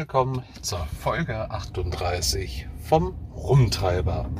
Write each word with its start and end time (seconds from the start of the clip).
willkommen 0.00 0.42
zur 0.62 0.78
Folge 0.98 1.50
38 1.50 2.66
vom 2.80 3.14
Rumtreiber. 3.36 4.30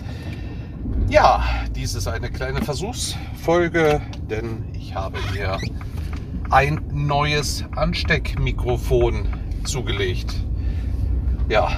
Ja, 1.10 1.44
dies 1.76 1.94
ist 1.94 2.08
eine 2.08 2.30
kleine 2.30 2.62
Versuchsfolge, 2.62 4.00
denn 4.30 4.64
ich 4.72 4.94
habe 4.94 5.18
mir 5.34 5.58
ein 6.48 6.80
neues 6.90 7.62
Ansteckmikrofon 7.76 9.28
zugelegt. 9.64 10.34
Ja, 11.50 11.72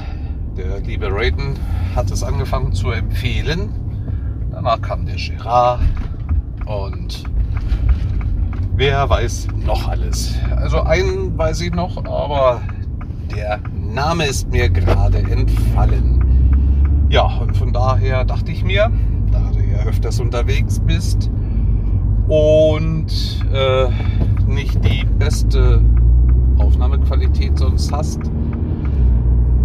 der 0.57 0.79
liebe 0.79 1.09
Raiden 1.11 1.59
hat 1.97 2.13
es 2.13 2.23
angefangen 2.23 2.73
zu 2.73 2.93
empfehlen. 2.93 4.49
Danach 4.53 4.81
kam 4.81 5.07
der 5.07 5.17
Gerard 5.17 5.81
und 6.67 7.25
wer 8.77 9.11
weiß 9.11 9.49
noch 9.57 9.89
alles. 9.89 10.37
Also 10.55 10.83
einen 10.83 11.37
weiß 11.37 11.63
ich 11.63 11.73
noch, 11.73 11.97
aber 12.05 12.63
der 13.35 13.61
Name 13.95 14.27
ist 14.27 14.51
mir 14.51 14.69
gerade 14.69 15.19
entfallen. 15.19 17.07
Ja, 17.09 17.27
und 17.39 17.57
von 17.57 17.73
daher 17.73 18.25
dachte 18.25 18.53
ich 18.53 18.65
mir, 18.65 18.91
da 19.31 19.51
du 19.53 19.61
ja 19.61 19.85
öfters 19.87 20.21
unterwegs 20.21 20.81
bist 20.81 21.31
und 22.29 23.07
äh, 23.53 23.89
nicht 24.47 24.85
die 24.85 25.05
beste 25.19 25.83
Aufnahmequalität 26.59 27.59
sonst 27.59 27.93
hast, 27.93 28.21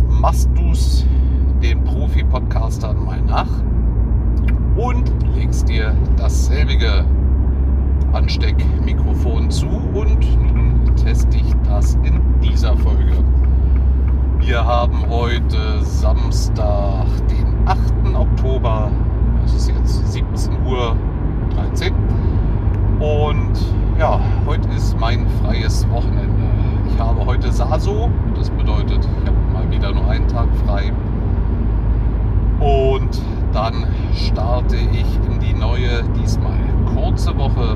machst 0.09 0.49
du 0.55 0.72
es 0.72 1.05
den 1.61 1.84
Profi-Podcastern 1.84 3.03
mal 3.03 3.22
nach 3.22 3.49
und 4.75 5.11
legst 5.36 5.70
dir 5.70 5.95
dasselbige 6.17 7.05
Ansteckmikrofon 8.14 9.49
zu 9.52 9.67
und 9.67 10.20
nun 10.53 10.95
teste 10.95 11.38
ich 11.38 11.53
das 11.64 11.95
in 12.03 12.22
dieser 12.42 12.75
Folge. 12.77 13.27
Wir 14.48 14.66
haben 14.66 15.09
heute 15.09 15.84
Samstag, 15.84 17.06
den 17.30 17.67
8. 17.67 18.16
Oktober. 18.16 18.89
Es 19.44 19.54
ist 19.54 19.67
jetzt 19.67 20.14
17 20.14 20.66
Uhr 20.66 20.95
13. 21.54 21.94
Und 22.98 23.52
ja, 24.00 24.22
heute 24.45 24.70
ist 24.70 24.98
mein 25.02 25.28
freies 25.44 25.86
Wochenende. 25.89 26.50
Ich 26.89 26.98
habe 26.98 27.26
heute 27.26 27.52
Saso. 27.52 28.09
Das 28.36 28.50
bedeutet, 28.50 29.06
ich 29.22 29.28
habe 29.28 29.38
mal 29.52 29.70
wieder 29.70 29.92
nur 29.92 30.09
einen 30.09 30.30
Tag 30.30 30.48
frei. 30.66 30.94
Und 32.61 33.22
dann 33.52 33.86
starte 34.14 34.78
ich 34.78 35.20
in 35.30 35.42
die 35.42 35.54
neue, 35.56 36.04
diesmal 36.17 36.58
kurze 36.95 37.38
Woche. 37.38 37.76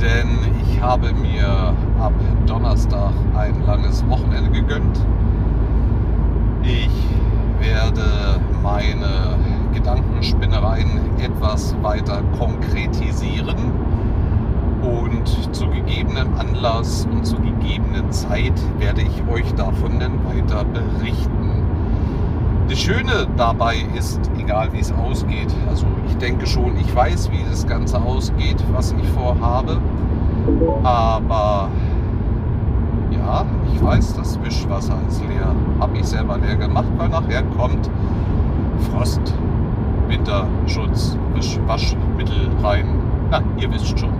Denn 0.00 0.28
ich 0.62 0.80
habe 0.80 1.12
mir 1.12 1.74
ab 1.98 2.14
Donnerstag 2.46 3.12
ein 3.36 3.66
langes 3.66 4.06
Wochenende 4.08 4.50
gegönnt. 4.50 4.98
Ich 6.62 6.90
werde 7.58 8.40
meine 8.62 9.36
Gedankenspinnereien 9.74 11.18
etwas 11.20 11.76
weiter 11.82 12.22
konkretisieren 12.38 13.56
und 14.82 15.54
zu 15.54 15.68
gegebenem 15.68 16.32
Anlass 16.38 17.06
und 17.10 17.26
zu 17.26 17.36
gegebenen 17.36 18.10
Zeit 18.10 18.58
werde 18.78 19.02
ich 19.02 19.22
euch 19.30 19.52
davon 19.54 20.00
dann 20.00 20.24
weiter 20.24 20.64
berichten. 20.64 21.69
Das 22.70 22.78
Schöne 22.78 23.26
dabei 23.36 23.78
ist, 23.98 24.20
egal 24.38 24.72
wie 24.72 24.78
es 24.78 24.92
ausgeht, 24.92 25.52
also 25.68 25.86
ich 26.06 26.16
denke 26.18 26.46
schon, 26.46 26.76
ich 26.76 26.94
weiß, 26.94 27.28
wie 27.32 27.42
das 27.50 27.66
Ganze 27.66 28.00
ausgeht, 28.00 28.62
was 28.72 28.92
ich 28.92 29.08
vorhabe, 29.08 29.78
aber 30.84 31.68
ja, 33.10 33.44
ich 33.74 33.82
weiß, 33.82 34.14
das 34.14 34.40
Wischwasser 34.44 34.96
ist 35.08 35.20
leer. 35.22 35.52
Habe 35.80 35.98
ich 35.98 36.04
selber 36.04 36.38
leer 36.38 36.54
gemacht, 36.54 36.86
weil 36.96 37.08
nachher 37.08 37.42
kommt 37.58 37.90
Frost, 38.88 39.34
Winterschutz, 40.06 41.18
Wisch, 41.34 41.58
Waschmittel 41.66 42.50
rein. 42.62 42.86
Na, 43.32 43.42
ihr 43.58 43.72
wisst 43.72 43.98
schon. 43.98 44.12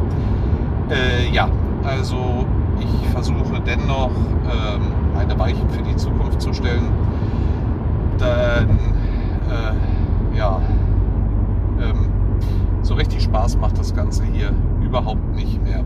Äh, 0.90 1.30
ja, 1.32 1.48
also 1.84 2.44
ich 2.80 3.08
versuche 3.10 3.60
dennoch 3.64 4.10
ähm, 4.44 4.82
eine 5.16 5.38
Weichen 5.38 5.70
für 5.70 5.82
die 5.82 5.94
Zukunft 5.94 6.42
zu 6.42 6.52
stellen. 6.52 6.88
Denn, 8.20 8.68
äh, 9.50 10.36
ja, 10.36 10.60
ähm, 11.80 12.08
so 12.82 12.94
richtig 12.94 13.22
Spaß 13.22 13.56
macht 13.56 13.78
das 13.78 13.94
Ganze 13.94 14.24
hier 14.24 14.52
überhaupt 14.84 15.34
nicht 15.34 15.62
mehr. 15.62 15.84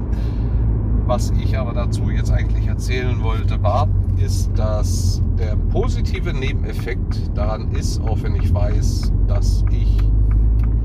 Was 1.07 1.31
ich 1.31 1.59
aber 1.59 1.73
dazu 1.73 2.11
jetzt 2.11 2.33
eigentlich 2.33 2.67
erzählen 2.67 3.23
wollte, 3.23 3.63
war, 3.63 3.89
ist, 4.17 4.51
dass 4.57 5.23
der 5.39 5.57
positive 5.71 6.33
Nebeneffekt 6.33 7.31
daran 7.35 7.71
ist, 7.73 8.01
auch 8.03 8.23
wenn 8.23 8.35
ich 8.37 8.53
weiß, 8.53 9.13
dass 9.27 9.65
ich 9.71 9.99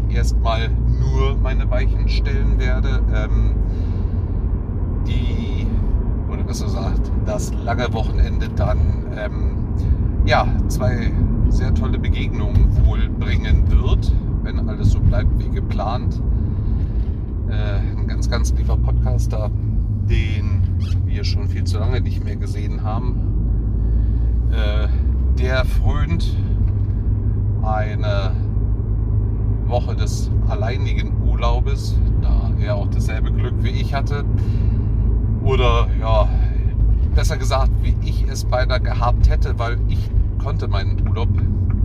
erstmal 0.10 0.70
nur 0.70 1.38
meine 1.42 1.70
Weichen 1.70 2.10
stellen 2.10 2.60
werde, 2.60 3.02
ähm, 3.14 3.56
die, 5.08 5.66
oder 6.32 6.44
besser 6.44 6.66
gesagt, 6.66 7.12
das 7.26 7.54
lange 7.64 7.92
Wochenende 7.94 8.50
dann 8.50 8.80
ähm, 9.16 9.56
ja, 10.26 10.48
zwei 10.68 11.12
sehr 11.50 11.74
tolle 11.74 12.00
Begegnungen 12.00 12.86
wohl 12.86 13.10
bringen 13.10 13.70
wird, 13.70 14.12
wenn 14.44 14.70
alles 14.70 14.92
so 14.92 15.00
bleibt 15.00 15.38
wie 15.40 15.50
geplant. 15.50 16.22
Äh, 17.50 17.80
ein 17.98 18.08
ganz, 18.08 18.30
ganz 18.30 18.54
lieber 18.54 18.78
Podcaster, 18.78 19.50
den 20.10 20.62
wir 21.06 21.24
schon 21.24 21.48
viel 21.48 21.64
zu 21.64 21.80
lange 21.80 22.02
nicht 22.02 22.24
mehr 22.24 22.36
gesehen 22.36 22.84
haben. 22.84 23.16
Äh, 24.52 24.88
der 25.38 25.66
frönt 25.66 26.36
eine 27.64 28.32
Woche 29.66 29.96
des 29.96 30.30
alleinigen 30.48 31.12
Urlaubes, 31.28 31.96
da 32.22 32.52
er 32.62 32.76
auch 32.76 32.88
dasselbe 32.88 33.32
Glück 33.32 33.54
wie 33.62 33.70
ich 33.70 33.94
hatte. 33.94 34.26
Oder 35.44 35.88
ja, 36.00 36.28
besser 37.16 37.38
gesagt, 37.38 37.72
wie 37.82 37.96
ich 38.04 38.26
es 38.30 38.46
beinahe 38.46 38.80
gehabt 38.80 39.30
hätte, 39.30 39.58
weil 39.58 39.78
ich 39.88 40.10
konnte 40.40 40.68
meinen 40.68 41.08
Urlaub 41.08 41.30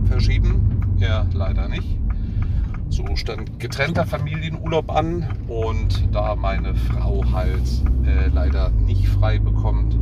verschieben, 0.05 0.95
er 0.99 1.27
leider 1.33 1.67
nicht. 1.67 1.99
So 2.89 3.15
stand 3.15 3.59
getrennter 3.59 4.05
Familienurlaub 4.05 4.91
an 4.91 5.25
und 5.47 6.07
da 6.13 6.35
meine 6.35 6.75
Frau 6.75 7.23
halt 7.31 7.83
äh, 8.05 8.27
leider 8.27 8.71
nicht 8.71 9.07
frei 9.09 9.39
bekommt, 9.39 9.95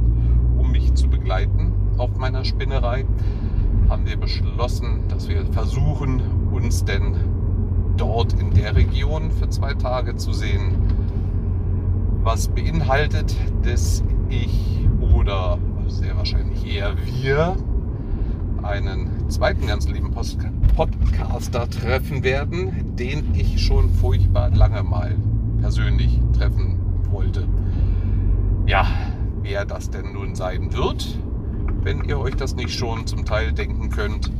um 0.58 0.72
mich 0.72 0.94
zu 0.94 1.08
begleiten 1.10 1.72
auf 1.98 2.18
meiner 2.18 2.46
Spinnerei, 2.46 3.06
haben 3.90 4.06
wir 4.06 4.18
beschlossen, 4.18 5.08
dass 5.10 5.28
wir 5.28 5.46
versuchen, 5.48 6.22
uns 6.52 6.86
denn 6.86 7.16
dort 7.98 8.34
in 8.34 8.52
der 8.52 8.76
Region 8.76 9.32
für 9.32 9.50
zwei 9.50 9.74
Tage 9.74 10.16
zu 10.16 10.34
sehen. 10.34 10.76
Was 12.24 12.48
beinhaltet, 12.48 13.36
dass 13.64 14.04
ich 14.30 14.88
oder 15.14 15.58
sehr 15.88 16.16
wahrscheinlich 16.16 16.66
eher 16.66 16.96
wir 17.06 17.56
einen 18.64 19.30
zweiten 19.30 19.68
ganz 19.68 19.88
lieben 19.88 20.12
Podcaster 20.76 21.70
treffen 21.70 22.24
werden, 22.24 22.96
den 22.96 23.34
ich 23.36 23.62
schon 23.62 23.90
furchtbar 23.90 24.50
lange 24.50 24.84
mal 24.84 25.16
persönlich 25.62 26.20
treffen 26.38 26.78
wollte. 27.10 27.48
Ja, 28.66 28.88
wer 29.42 29.66
das 29.66 29.90
denn 29.90 30.14
nun 30.14 30.36
sein 30.36 30.74
wird, 30.74 31.18
wenn 31.84 32.04
ihr 32.06 32.20
euch 32.20 32.36
das 32.36 32.56
nicht 32.56 32.72
schon 32.72 33.06
zum 33.06 33.26
Teil 33.26 33.52
denken 33.52 33.90
könnt, 33.90 34.32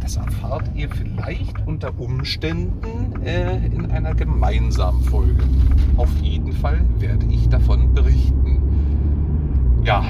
das 0.00 0.16
erfahrt 0.16 0.70
ihr 0.74 0.88
vielleicht 0.88 1.66
unter 1.66 1.92
Umständen 1.98 3.22
äh, 3.22 3.64
in 3.66 3.90
einer 3.90 4.14
gemeinsamen 4.14 5.02
Folge. 5.02 5.44
Auf 5.96 6.10
jeden 6.22 6.52
Fall 6.52 6.80
werde 6.98 7.26
ich 7.26 7.48
davon 7.48 7.92
berichten. 7.92 8.60
Ja, 9.84 10.04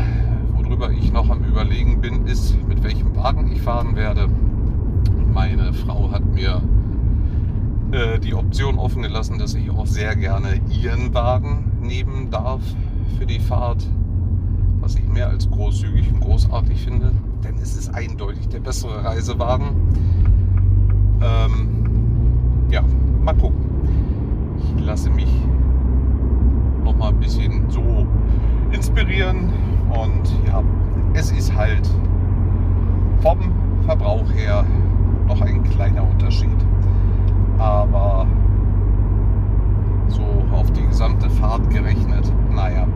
worüber 0.54 0.90
ich 0.90 1.12
noch 1.12 1.28
am 1.28 1.44
Überlegen 1.44 2.00
bin, 2.00 2.26
ist, 2.26 2.56
welchem 2.82 3.14
Wagen 3.16 3.50
ich 3.52 3.60
fahren 3.60 3.96
werde. 3.96 4.28
Meine 5.32 5.72
Frau 5.72 6.10
hat 6.10 6.24
mir 6.24 6.62
äh, 7.92 8.18
die 8.18 8.34
Option 8.34 8.78
offen 8.78 9.02
gelassen, 9.02 9.38
dass 9.38 9.54
ich 9.54 9.70
auch 9.70 9.86
sehr 9.86 10.16
gerne 10.16 10.60
ihren 10.70 11.12
Wagen 11.14 11.72
nehmen 11.80 12.30
darf 12.30 12.62
für 13.18 13.26
die 13.26 13.38
Fahrt, 13.38 13.86
was 14.80 14.94
ich 14.94 15.06
mehr 15.06 15.28
als 15.28 15.50
großzügig 15.50 16.12
und 16.12 16.20
großartig 16.20 16.82
finde, 16.82 17.12
denn 17.44 17.56
es 17.56 17.76
ist 17.76 17.92
eindeutig 17.94 18.48
der 18.48 18.60
bessere 18.60 19.04
Reisewagen. 19.04 19.68
Ähm, 21.20 21.68
ja, 22.70 22.82
mal 23.22 23.34
gucken. 23.34 23.64
Ich 24.58 24.84
lasse 24.84 25.10
mich 25.10 25.30
noch 26.84 26.96
mal 26.96 27.08
ein 27.08 27.20
bisschen 27.20 27.68
so 27.70 28.06
inspirieren 28.72 29.50
und 29.90 30.30
ja, 30.46 30.62
es 31.14 31.32
ist 31.32 31.54
halt 31.54 31.88
vom 33.20 33.38
Verbrauch 33.86 34.30
her 34.34 34.64
noch 35.26 35.40
ein 35.40 35.62
kleiner 35.64 36.02
Unterschied. 36.02 36.56
Aber 37.58 38.26
so 40.08 40.22
auf 40.52 40.70
die 40.72 40.86
gesamte 40.86 41.28
Fahrt 41.30 41.68
gerechnet, 41.70 42.32
naja, 42.54 42.86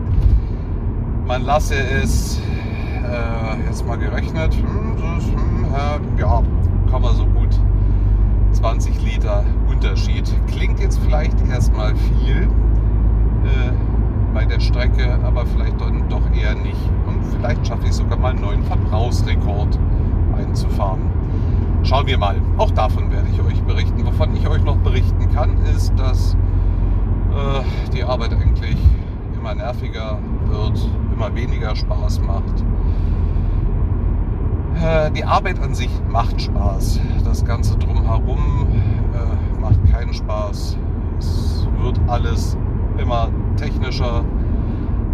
man 1.27 1.43
lasse 1.43 1.75
es 1.75 2.39
äh, 3.03 3.67
jetzt 3.67 3.85
mal 3.85 3.97
gerechnet, 3.97 4.53
hm, 4.55 4.97
hm, 4.97 6.17
ja, 6.17 6.41
kann 6.89 7.01
man 7.01 7.15
so 7.15 7.25
gut 7.25 7.59
20 8.53 9.01
Liter 9.03 9.43
Unterschied. 9.69 10.31
Klingt 10.47 10.79
jetzt 10.79 10.99
vielleicht 10.99 11.35
erstmal 11.47 11.95
viel 11.95 12.43
äh, 12.43 13.71
bei 14.33 14.45
der 14.45 14.59
Strecke, 14.59 15.17
aber 15.23 15.45
vielleicht 15.45 15.79
doch 15.79 16.21
eher 16.33 16.55
nicht. 16.55 16.89
Und 17.07 17.23
vielleicht 17.31 17.67
schaffe 17.67 17.85
ich 17.87 17.93
sogar 17.93 18.17
mal 18.17 18.31
einen 18.31 18.41
neuen 18.41 18.63
Verbrauchsrekord 18.63 19.77
einzufahren. 20.45 21.01
Schauen 21.83 22.07
wir 22.07 22.17
mal. 22.17 22.41
Auch 22.57 22.71
davon 22.71 23.11
werde 23.11 23.27
ich 23.31 23.41
euch 23.41 23.61
berichten. 23.63 24.05
Wovon 24.05 24.35
ich 24.35 24.47
euch 24.47 24.63
noch 24.63 24.77
berichten 24.77 25.31
kann, 25.33 25.57
ist, 25.75 25.93
dass 25.97 26.35
äh, 27.31 27.91
die 27.93 28.03
Arbeit 28.03 28.33
eigentlich 28.33 28.77
immer 29.37 29.53
nerviger 29.53 30.17
wird, 30.47 30.89
immer 31.13 31.35
weniger 31.35 31.75
Spaß 31.75 32.21
macht. 32.21 32.63
Äh, 34.81 35.11
die 35.11 35.23
Arbeit 35.23 35.61
an 35.61 35.73
sich 35.73 35.89
macht 36.09 36.41
Spaß. 36.41 36.99
Das 37.23 37.45
Ganze 37.45 37.77
drumherum 37.77 38.67
äh, 39.13 39.61
macht 39.61 39.79
keinen 39.91 40.13
Spaß. 40.13 40.77
Es 41.19 41.67
wird 41.81 41.99
alles 42.07 42.57
immer 42.97 43.29
technischer. 43.57 44.23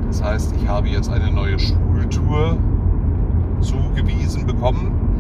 Das 0.08 0.24
heißt, 0.24 0.56
ich 0.56 0.68
habe 0.68 0.90
jetzt 0.90 1.10
eine 1.10 1.32
neue 1.32 1.60
Schultour 1.60 2.58
zugewiesen 3.60 4.46
bekommen. 4.46 5.11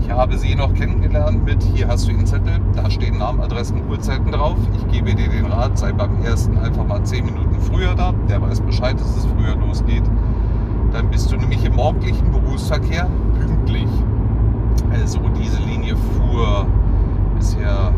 Ich 0.00 0.10
habe 0.10 0.36
sie 0.38 0.54
noch 0.54 0.74
kennengelernt 0.74 1.44
mit, 1.44 1.62
hier 1.62 1.88
hast 1.88 2.08
du 2.08 2.12
den 2.12 2.26
Zettel, 2.26 2.60
da 2.74 2.90
stehen 2.90 3.18
Namen, 3.18 3.40
Adressen, 3.40 3.82
Uhrzeiten 3.88 4.32
drauf. 4.32 4.56
Ich 4.74 4.88
gebe 4.92 5.14
dir 5.14 5.28
den 5.28 5.46
Rat, 5.46 5.78
sei 5.78 5.92
beim 5.92 6.22
ersten 6.22 6.58
einfach 6.58 6.86
mal 6.86 7.02
10 7.04 7.24
Minuten 7.24 7.60
früher 7.60 7.94
da. 7.94 8.12
Der 8.28 8.40
weiß 8.42 8.60
Bescheid, 8.60 8.98
dass 8.98 9.16
es 9.16 9.26
früher 9.26 9.56
losgeht. 9.56 10.02
Dann 10.92 11.08
bist 11.10 11.30
du 11.30 11.36
nämlich 11.36 11.64
im 11.64 11.76
morgendlichen 11.76 12.30
Berufsverkehr 12.32 13.08
pünktlich. 13.38 13.88
Also 14.92 15.20
diese 15.38 15.60
Linie 15.62 15.94
fuhr 15.96 16.66
bisher 17.36 17.92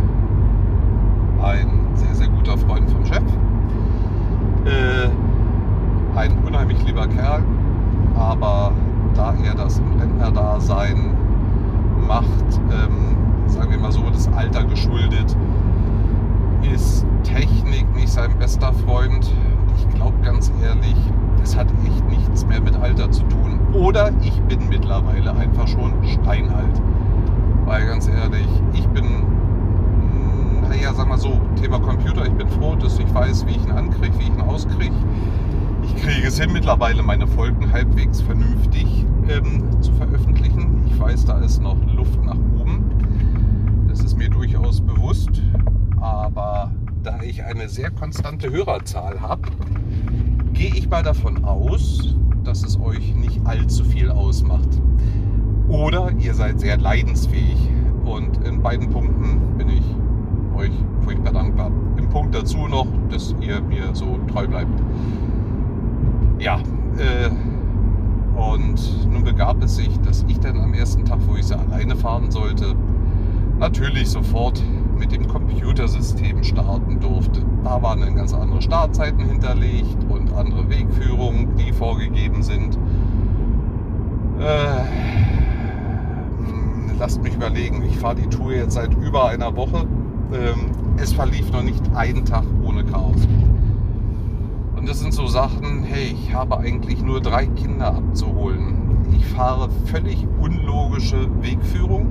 ein 1.42 1.68
sehr, 1.94 2.14
sehr 2.14 2.28
guter 2.28 2.58
Freund 2.58 2.90
vom 2.90 3.04
Chef. 3.06 3.22
Äh, 4.64 5.08
ein 6.16 6.32
unheimlich 6.46 6.82
lieber 6.84 7.06
Kerl, 7.06 7.42
aber 8.16 8.72
da 9.14 9.34
er 9.44 9.54
das 9.54 9.78
im 9.78 9.98
Rentnerdasein 9.98 11.16
macht, 12.12 12.60
ähm, 12.70 13.48
sagen 13.48 13.70
wir 13.70 13.78
mal 13.78 13.90
so, 13.90 14.02
das 14.10 14.28
Alter 14.34 14.64
geschuldet, 14.64 15.34
ist 16.74 17.06
Technik 17.22 17.86
nicht 17.94 18.10
sein 18.10 18.36
bester 18.38 18.72
Freund. 18.84 19.30
Ich 19.78 19.94
glaube 19.94 20.14
ganz 20.22 20.52
ehrlich, 20.62 20.96
das 21.40 21.56
hat 21.56 21.68
echt 21.86 22.06
nichts 22.10 22.44
mehr 22.46 22.60
mit 22.60 22.76
Alter 22.76 23.10
zu 23.10 23.22
tun. 23.24 23.58
Oder 23.72 24.10
ich 24.20 24.38
bin 24.42 24.68
mittlerweile 24.68 25.34
einfach 25.34 25.66
schon 25.66 25.92
steinalt. 26.04 26.82
Weil 27.64 27.86
ganz 27.86 28.08
ehrlich, 28.08 28.48
ich 28.74 28.86
bin, 28.88 29.06
naja, 30.68 30.92
sag 30.92 31.08
mal 31.08 31.16
so, 31.16 31.40
Thema 31.58 31.78
Computer, 31.78 32.26
ich 32.26 32.34
bin 32.34 32.48
froh, 32.48 32.76
dass 32.76 32.98
ich 32.98 33.14
weiß, 33.14 33.46
wie 33.46 33.52
ich 33.52 33.64
ihn 33.64 33.72
ankriege, 33.72 34.18
wie 34.18 34.24
ich 34.24 34.28
ihn 34.28 34.40
auskriege. 34.42 34.94
Ich 35.82 35.96
kriege 35.96 36.28
es 36.28 36.38
hin, 36.38 36.52
mittlerweile 36.52 37.02
meine 37.02 37.26
Folgen 37.26 37.72
halbwegs 37.72 38.20
vernünftig 38.20 39.06
ähm, 39.30 39.62
zu 39.80 39.92
veröffentlichen. 39.92 40.81
Ich 40.92 41.00
weiß, 41.00 41.24
da 41.24 41.38
ist 41.38 41.60
noch 41.60 41.76
Luft 41.94 42.22
nach 42.22 42.36
oben. 42.60 42.84
Das 43.88 44.00
ist 44.00 44.16
mir 44.16 44.28
durchaus 44.28 44.80
bewusst. 44.80 45.42
Aber 46.00 46.70
da 47.02 47.20
ich 47.22 47.42
eine 47.42 47.68
sehr 47.68 47.90
konstante 47.90 48.50
Hörerzahl 48.50 49.20
habe, 49.20 49.42
gehe 50.52 50.74
ich 50.74 50.88
mal 50.88 51.02
davon 51.02 51.44
aus, 51.44 52.16
dass 52.44 52.62
es 52.62 52.78
euch 52.78 53.14
nicht 53.14 53.40
allzu 53.44 53.84
viel 53.84 54.10
ausmacht. 54.10 54.68
Oder 55.68 56.10
ihr 56.18 56.34
seid 56.34 56.60
sehr 56.60 56.76
leidensfähig. 56.78 57.58
Und 58.04 58.44
in 58.46 58.62
beiden 58.62 58.90
Punkten 58.90 59.56
bin 59.56 59.68
ich 59.68 59.84
euch 60.54 60.72
furchtbar 61.02 61.32
dankbar. 61.32 61.70
Im 61.96 62.08
Punkt 62.10 62.34
dazu 62.34 62.68
noch, 62.68 62.86
dass 63.10 63.34
ihr 63.40 63.60
mir 63.62 63.94
so 63.94 64.18
treu 64.30 64.46
bleibt. 64.46 64.82
Ja, 66.38 66.60
äh, 66.98 67.30
und 68.36 69.10
nun 69.10 69.24
begab 69.24 69.62
es 69.62 69.76
sich, 69.76 70.00
dass 70.00 70.24
ich 70.28 70.38
dann 70.40 70.58
am 70.60 70.74
ersten 70.74 71.04
Tag, 71.04 71.18
wo 71.26 71.36
ich 71.36 71.46
sie 71.46 71.58
alleine 71.58 71.96
fahren 71.96 72.30
sollte, 72.30 72.74
natürlich 73.58 74.10
sofort 74.10 74.62
mit 74.98 75.12
dem 75.12 75.26
Computersystem 75.26 76.42
starten 76.44 77.00
durfte. 77.00 77.42
Da 77.64 77.82
waren 77.82 78.00
dann 78.00 78.16
ganz 78.16 78.32
andere 78.32 78.62
Startzeiten 78.62 79.24
hinterlegt 79.24 79.98
und 80.08 80.32
andere 80.34 80.68
Wegführungen, 80.70 81.56
die 81.56 81.72
vorgegeben 81.72 82.42
sind. 82.42 82.78
Äh, 84.40 84.84
lasst 86.98 87.22
mich 87.22 87.34
überlegen, 87.34 87.82
ich 87.82 87.98
fahre 87.98 88.14
die 88.14 88.28
Tour 88.28 88.52
jetzt 88.52 88.74
seit 88.74 88.94
über 88.94 89.28
einer 89.28 89.54
Woche. 89.56 89.86
Ähm, 90.32 90.70
es 90.96 91.12
verlief 91.12 91.50
noch 91.52 91.62
nicht 91.62 91.82
einen 91.94 92.24
Tag 92.24 92.44
ohne 92.64 92.84
Chaos. 92.84 93.26
Und 94.82 94.88
das 94.88 94.98
sind 94.98 95.14
so 95.14 95.28
Sachen, 95.28 95.84
hey, 95.84 96.06
ich 96.06 96.34
habe 96.34 96.58
eigentlich 96.58 97.04
nur 97.04 97.20
drei 97.20 97.46
Kinder 97.46 97.94
abzuholen. 97.94 99.06
Ich 99.16 99.24
fahre 99.26 99.70
völlig 99.84 100.26
unlogische 100.40 101.28
Wegführung. 101.40 102.08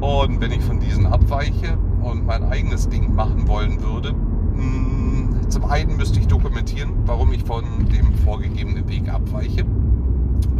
Und 0.00 0.40
wenn 0.40 0.50
ich 0.50 0.62
von 0.62 0.80
diesen 0.80 1.04
abweiche 1.04 1.76
und 2.02 2.24
mein 2.24 2.42
eigenes 2.42 2.88
Ding 2.88 3.14
machen 3.14 3.46
wollen 3.48 3.82
würde, 3.82 4.14
mm, 4.14 5.50
zum 5.50 5.66
einen 5.66 5.98
müsste 5.98 6.20
ich 6.20 6.26
dokumentieren, 6.26 6.92
warum 7.04 7.30
ich 7.34 7.44
von 7.44 7.64
dem 7.92 8.14
vorgegebenen 8.24 8.88
Weg 8.88 9.12
abweiche. 9.12 9.66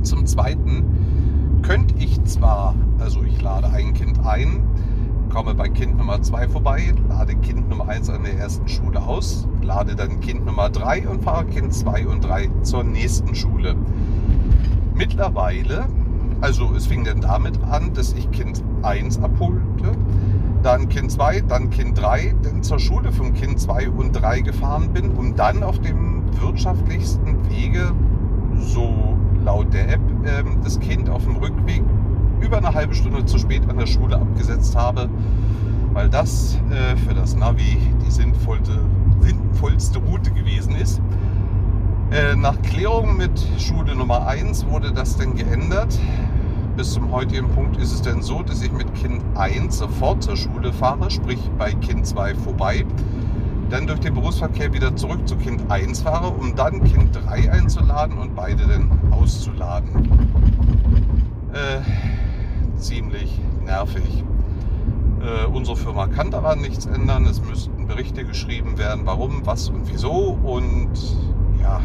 Zum 0.03 0.27
zweiten 0.27 1.63
könnte 1.63 1.95
ich 1.97 2.23
zwar, 2.25 2.75
also 2.99 3.23
ich 3.23 3.41
lade 3.41 3.71
ein 3.71 3.95
Kind 3.95 4.19
ein, 4.27 4.63
komme 5.31 5.55
bei 5.55 5.71
Kind 5.71 5.97
Nummer 5.97 6.21
2 6.21 6.49
vorbei, 6.49 6.93
lade 7.09 7.35
Kind 7.37 7.71
Nummer 7.71 7.89
1 7.89 8.11
an 8.11 8.25
der 8.25 8.39
ersten 8.39 8.69
Schule 8.69 9.01
aus, 9.01 9.49
lade 9.67 9.97
dann 9.97 10.21
Kind 10.21 10.47
Nummer 10.47 10.71
3 10.71 11.09
und 11.09 11.25
fahre 11.25 11.45
Kind 11.45 11.75
2 11.75 12.07
und 12.07 12.25
3 12.25 12.49
zur 12.63 12.85
nächsten 12.85 13.35
Schule. 13.35 13.75
Mittlerweile, 14.95 15.87
also 16.41 16.73
es 16.75 16.87
fing 16.87 17.05
dann 17.05 17.21
damit 17.21 17.63
an, 17.65 17.93
dass 17.93 18.13
ich 18.13 18.31
Kind 18.31 18.63
1 18.83 19.23
abholte, 19.23 19.93
dann 20.63 20.89
Kind 20.89 21.11
2, 21.13 21.43
dann 21.43 21.71
Kind 21.71 22.01
3, 22.01 22.35
dann 22.43 22.63
zur 22.63 22.79
Schule 22.79 23.13
von 23.13 23.35
Kind 23.35 23.61
2 23.61 23.91
und 23.91 24.13
3 24.13 24.41
gefahren 24.41 24.93
bin, 24.93 25.11
um 25.11 25.35
dann 25.37 25.63
auf 25.63 25.81
dem 25.81 26.23
wirtschaftlichsten 26.41 27.51
Wege, 27.51 27.93
so 28.59 29.17
laut 29.45 29.73
der 29.75 29.93
App, 29.93 30.01
ähm, 30.27 30.59
das 30.63 30.79
Kind 30.81 31.11
auf 31.11 31.25
dem 31.25 31.37
Rückweg 31.37 31.83
über 32.41 32.59
eine 32.59 32.73
halbe 32.73 32.95
Stunde 32.95 33.25
zu 33.25 33.39
spät 33.39 33.63
an 33.69 33.79
der 33.79 33.87
Schule 33.87 34.17
abgesetzt 34.17 34.77
habe, 34.77 35.09
weil 35.93 36.09
das 36.09 36.59
äh, 36.71 36.97
für 36.97 37.15
das 37.15 37.37
Navi 37.37 37.79
die 38.05 38.11
sinnvollste, 38.11 38.81
sinnvollste 39.21 39.99
Route 39.99 40.31
gewesen 40.31 40.75
ist. 40.77 41.01
Äh, 42.11 42.37
nach 42.37 42.61
Klärung 42.63 43.17
mit 43.17 43.33
Schule 43.59 43.95
Nummer 43.95 44.27
1 44.27 44.67
wurde 44.67 44.93
das 44.93 45.17
dann 45.17 45.35
geändert. 45.35 45.99
Bis 46.77 46.93
zum 46.93 47.11
heutigen 47.11 47.49
Punkt 47.49 47.79
ist 47.79 47.93
es 47.93 48.03
dann 48.03 48.23
so, 48.23 48.43
dass 48.43 48.63
ich 48.63 48.71
mit 48.71 48.95
Kind 48.95 49.23
1 49.35 49.79
sofort 49.79 50.23
zur 50.23 50.37
Schule 50.37 50.73
fahre, 50.73 51.11
sprich 51.11 51.41
bei 51.59 51.73
Kind 51.73 52.07
2 52.07 52.35
vorbei, 52.35 52.85
dann 53.71 53.87
durch 53.87 54.01
den 54.01 54.15
Berufsverkehr 54.15 54.73
wieder 54.73 54.95
zurück 54.95 55.27
zu 55.27 55.37
Kind 55.37 55.71
1 55.71 56.03
fahre, 56.03 56.29
um 56.29 56.55
dann 56.55 56.85
Kind 56.85 57.17
3 57.27 57.51
einzuladen 57.51 58.19
und 58.19 58.37
beide 58.37 58.67
dann 58.67 58.91
auszuladen. 59.11 60.09
Äh, 61.53 61.81
ziemlich 62.79 63.41
nervig. 63.65 64.23
Äh, 65.27 65.47
unsere 65.47 65.77
Firma 65.77 66.07
kann 66.07 66.31
daran 66.31 66.61
nichts 66.61 66.87
ändern. 66.87 67.27
Es 67.27 67.43
müssten 67.43 67.89
Berichte 67.89 68.25
geschrieben 68.25 68.79
werden, 68.79 69.03
warum, 69.05 69.45
was 69.45 69.69
und 69.71 69.91
wieso. 69.91 70.39
Und 70.45 70.93
ja, 71.61 71.81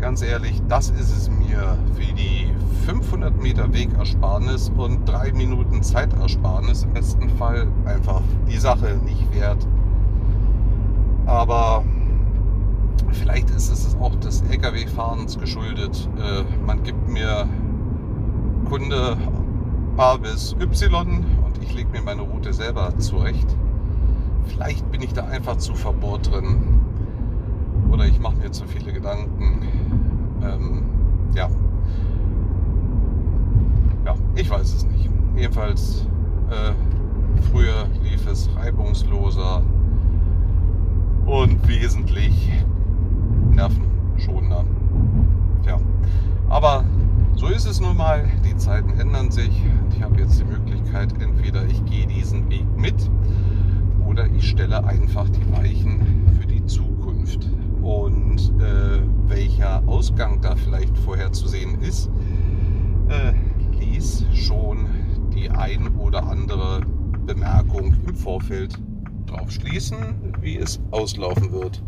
ganz 0.00 0.20
ehrlich, 0.20 0.60
das 0.68 0.90
ist 0.90 1.16
es 1.16 1.30
mir 1.30 1.78
für 1.94 2.12
die 2.14 2.52
500 2.84 3.40
Meter 3.40 3.72
Wegersparnis 3.72 4.72
und 4.76 5.08
drei 5.08 5.32
Minuten 5.32 5.84
Zeitersparnis 5.84 6.82
im 6.82 6.94
besten 6.94 7.30
Fall 7.30 7.68
einfach 7.84 8.22
die 8.48 8.58
Sache 8.58 8.98
nicht 9.04 9.32
wert. 9.32 9.64
Aber 11.26 11.84
vielleicht 13.12 13.50
ist 13.50 13.70
es 13.70 13.96
auch 14.00 14.16
des 14.16 14.42
Lkw-Fahrens 14.50 15.38
geschuldet. 15.38 16.08
Äh, 16.18 16.42
man 16.66 16.82
gibt 16.82 17.08
mir 17.08 17.48
Kunde 18.68 19.16
A 19.96 20.16
bis 20.16 20.56
Y 20.60 21.24
und 21.46 21.53
ich 21.64 21.74
lege 21.74 21.88
mir 21.90 22.02
meine 22.02 22.22
Route 22.22 22.52
selber 22.52 22.96
zurecht. 22.98 23.56
Vielleicht 24.46 24.90
bin 24.92 25.02
ich 25.02 25.12
da 25.14 25.24
einfach 25.24 25.56
zu 25.56 25.74
verbohrt 25.74 26.30
drin 26.30 26.80
oder 27.90 28.04
ich 28.06 28.20
mache 28.20 28.36
mir 28.36 28.50
zu 28.50 28.66
viele 28.66 28.92
Gedanken. 28.92 29.62
Ähm, 30.42 30.82
ja. 31.34 31.48
Ja, 34.04 34.14
ich 34.34 34.50
weiß 34.50 34.74
es 34.74 34.84
nicht. 34.84 35.08
Jedenfalls, 35.36 36.06
äh, 36.50 36.72
früher 37.50 37.86
lief 38.02 38.26
es 38.26 38.54
reibungsloser 38.54 39.62
und 41.24 41.66
wesentlich 41.66 42.52
nervenschonender. 43.50 44.64
Ja. 45.66 45.80
Aber 46.50 46.84
so 47.36 47.46
ist 47.46 47.66
es 47.66 47.80
nun 47.80 47.96
mal, 47.96 48.28
die 48.44 48.56
Zeiten 48.56 49.00
ändern 49.00 49.30
sich 49.30 49.62
ich 49.96 50.02
habe 50.02 50.20
jetzt 50.20 50.40
die 50.40 50.44
Möglichkeit, 50.44 50.63
entweder 50.94 51.64
ich 51.66 51.84
gehe 51.84 52.06
diesen 52.06 52.48
Weg 52.50 52.66
mit 52.76 53.10
oder 54.06 54.26
ich 54.26 54.48
stelle 54.48 54.84
einfach 54.84 55.28
die 55.28 55.52
Weichen 55.52 56.28
für 56.38 56.46
die 56.46 56.64
Zukunft. 56.66 57.48
Und 57.82 58.52
äh, 58.60 59.00
welcher 59.28 59.82
Ausgang 59.86 60.40
da 60.40 60.56
vielleicht 60.56 60.96
vorherzusehen 60.98 61.80
ist, 61.82 62.10
äh, 63.08 63.32
ließ 63.78 64.24
schon 64.34 64.86
die 65.34 65.50
ein 65.50 65.88
oder 65.96 66.26
andere 66.26 66.80
Bemerkung 67.26 67.94
im 68.06 68.14
Vorfeld 68.14 68.78
darauf 69.26 69.50
schließen, 69.50 70.34
wie 70.40 70.56
es 70.56 70.80
auslaufen 70.90 71.52
wird. 71.52 71.82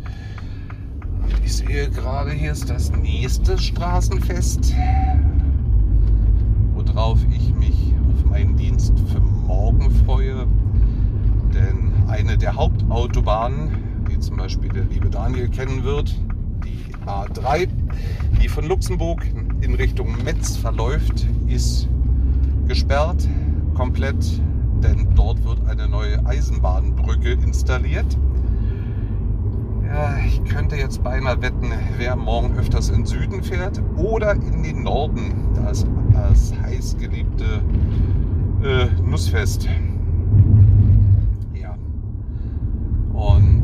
Ich 1.44 1.56
sehe 1.56 1.90
gerade, 1.90 2.32
hier 2.32 2.52
ist 2.52 2.68
das 2.68 2.90
nächste 2.90 3.56
Straßenfest, 3.56 4.74
worauf 6.96 7.18
ich 7.30 7.54
mich 7.54 7.65
Dienst 8.76 8.92
für 9.10 9.20
morgen 9.20 9.90
freue. 10.04 10.46
Denn 11.54 11.92
eine 12.08 12.36
der 12.36 12.56
Hauptautobahnen, 12.56 13.70
die 14.10 14.20
zum 14.20 14.36
Beispiel 14.36 14.68
der 14.68 14.84
liebe 14.84 15.08
Daniel 15.08 15.48
kennen 15.48 15.82
wird, 15.82 16.14
die 16.62 16.94
A3, 17.06 17.68
die 18.42 18.48
von 18.48 18.66
Luxemburg 18.66 19.24
in 19.62 19.74
Richtung 19.74 20.22
Metz 20.24 20.58
verläuft, 20.58 21.26
ist 21.46 21.88
gesperrt 22.68 23.26
komplett, 23.74 24.42
denn 24.82 25.08
dort 25.14 25.42
wird 25.44 25.66
eine 25.66 25.88
neue 25.88 26.26
Eisenbahnbrücke 26.26 27.32
installiert. 27.32 28.18
Ja, 29.86 30.18
ich 30.18 30.44
könnte 30.44 30.76
jetzt 30.76 31.02
beinahe 31.02 31.40
wetten, 31.40 31.72
wer 31.96 32.14
morgen 32.14 32.58
öfters 32.58 32.90
in 32.90 32.96
den 32.96 33.06
Süden 33.06 33.42
fährt 33.42 33.80
oder 33.96 34.34
in 34.34 34.62
den 34.62 34.82
Norden, 34.82 35.32
das, 35.64 35.86
das 36.12 36.52
heißgeliebte 36.60 37.62
äh, 38.62 38.86
Nussfest. 39.02 39.68
Ja. 41.54 41.76
Und 43.12 43.62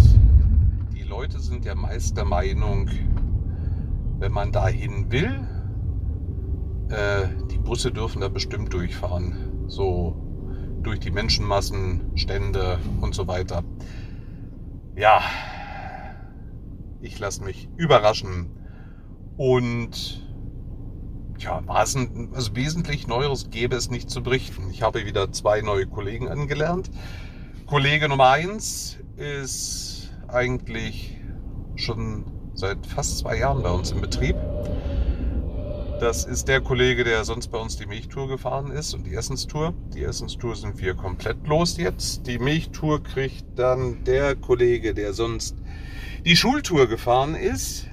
die 0.94 1.02
Leute 1.02 1.40
sind 1.40 1.64
ja 1.64 1.74
meist 1.74 2.16
der 2.16 2.24
Meinung, 2.24 2.88
wenn 4.18 4.32
man 4.32 4.52
dahin 4.52 5.10
will, 5.10 5.46
äh, 6.88 7.28
die 7.50 7.58
Busse 7.58 7.90
dürfen 7.90 8.20
da 8.20 8.28
bestimmt 8.28 8.72
durchfahren. 8.72 9.66
So 9.66 10.16
durch 10.82 11.00
die 11.00 11.10
Menschenmassen, 11.10 12.12
Stände 12.14 12.78
und 13.00 13.14
so 13.14 13.26
weiter. 13.26 13.62
Ja, 14.96 15.22
ich 17.00 17.18
lasse 17.18 17.42
mich 17.44 17.68
überraschen. 17.76 18.50
Und 19.36 20.22
ja, 21.42 21.62
also 21.66 22.00
wesentlich 22.54 23.06
Neueres 23.06 23.50
gäbe 23.50 23.76
es 23.76 23.90
nicht 23.90 24.10
zu 24.10 24.22
berichten. 24.22 24.70
Ich 24.70 24.82
habe 24.82 25.04
wieder 25.04 25.32
zwei 25.32 25.60
neue 25.60 25.86
Kollegen 25.86 26.28
angelernt. 26.28 26.90
Kollege 27.66 28.08
Nummer 28.08 28.30
eins 28.30 28.98
ist 29.16 30.10
eigentlich 30.28 31.18
schon 31.76 32.24
seit 32.54 32.86
fast 32.86 33.18
zwei 33.18 33.38
Jahren 33.38 33.62
bei 33.62 33.70
uns 33.70 33.90
im 33.90 34.00
Betrieb. 34.00 34.36
Das 36.00 36.24
ist 36.24 36.48
der 36.48 36.60
Kollege, 36.60 37.04
der 37.04 37.24
sonst 37.24 37.48
bei 37.48 37.58
uns 37.58 37.76
die 37.76 37.86
Milchtour 37.86 38.26
gefahren 38.28 38.72
ist 38.72 38.92
und 38.92 39.06
die 39.06 39.14
Essenstour. 39.14 39.72
Die 39.94 40.02
Essenstour 40.02 40.56
sind 40.56 40.80
wir 40.80 40.94
komplett 40.94 41.46
los 41.46 41.76
jetzt. 41.76 42.26
Die 42.26 42.38
Milchtour 42.38 43.02
kriegt 43.02 43.44
dann 43.56 44.02
der 44.04 44.34
Kollege, 44.34 44.94
der 44.94 45.12
sonst 45.12 45.56
die 46.24 46.36
Schultour 46.36 46.88
gefahren 46.88 47.34
ist. 47.34 47.86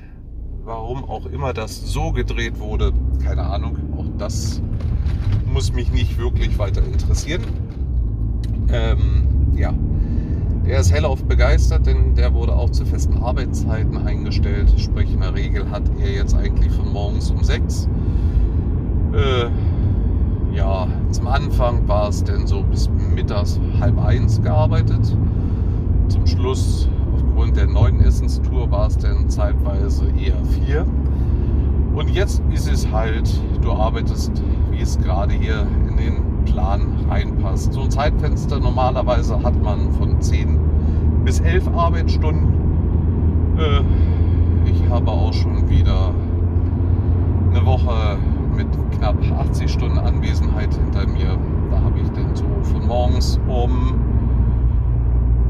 Warum 0.63 1.03
auch 1.05 1.25
immer 1.25 1.53
das 1.53 1.91
so 1.91 2.11
gedreht 2.11 2.59
wurde, 2.59 2.93
keine 3.23 3.43
Ahnung. 3.43 3.77
Auch 3.97 4.05
das 4.17 4.61
muss 5.51 5.73
mich 5.73 5.91
nicht 5.91 6.17
wirklich 6.17 6.57
weiter 6.59 6.83
interessieren. 6.83 7.41
Ähm, 8.71 9.27
ja, 9.55 9.73
der 10.65 10.79
ist 10.79 10.93
hellauf 10.93 11.23
begeistert, 11.23 11.87
denn 11.87 12.13
der 12.15 12.33
wurde 12.33 12.53
auch 12.53 12.69
zu 12.69 12.85
festen 12.85 13.17
Arbeitszeiten 13.17 13.97
eingestellt. 13.97 14.71
Sprich, 14.77 15.11
in 15.11 15.21
der 15.21 15.33
Regel 15.33 15.69
hat 15.71 15.83
er 15.99 16.11
jetzt 16.11 16.35
eigentlich 16.35 16.71
von 16.71 16.91
morgens 16.93 17.31
um 17.31 17.43
sechs. 17.43 17.87
Äh, 19.13 19.49
ja, 20.55 20.87
zum 21.11 21.27
Anfang 21.27 21.87
war 21.87 22.09
es 22.09 22.23
denn 22.23 22.45
so 22.45 22.61
bis 22.63 22.89
mittags 23.15 23.59
halb 23.79 23.97
eins 23.97 24.41
gearbeitet. 24.41 25.15
Zum 26.09 26.27
Schluss 26.27 26.87
aufgrund 27.39 27.55
der 27.55 27.67
neuen 27.67 28.01
Essenstour 28.01 28.69
war 28.69 28.87
es 28.87 28.97
dann 28.97 29.29
zeitweise 29.29 30.03
eher 30.09 30.35
vier. 30.43 30.85
Und 31.95 32.09
jetzt 32.09 32.43
ist 32.51 32.69
es 32.69 32.91
halt, 32.91 33.31
du 33.61 33.71
arbeitest, 33.71 34.43
wie 34.71 34.81
es 34.81 34.99
gerade 34.99 35.33
hier 35.33 35.65
in 35.87 35.95
den 35.95 36.43
Plan 36.43 36.81
reinpasst. 37.09 37.71
So 37.71 37.83
ein 37.83 37.91
Zeitfenster 37.91 38.59
normalerweise 38.59 39.41
hat 39.41 39.55
man 39.63 39.89
von 39.93 40.19
10 40.19 40.59
bis 41.23 41.39
11 41.39 41.69
Arbeitsstunden. 41.69 42.49
Äh, 43.57 44.69
ich 44.69 44.89
habe 44.89 45.09
auch 45.09 45.31
schon 45.31 45.69
wieder 45.69 46.13
eine 47.53 47.65
Woche 47.65 48.17
mit 48.53 48.67
knapp 48.97 49.15
80 49.47 49.71
Stunden 49.71 49.97
Anwesenheit 49.97 50.73
hinter 50.73 51.07
mir. 51.07 51.37
Da 51.71 51.79
habe 51.79 51.99
ich 51.99 52.09
dann 52.09 52.35
so 52.35 52.43
von 52.63 52.85
morgens 52.85 53.39
um, 53.47 53.93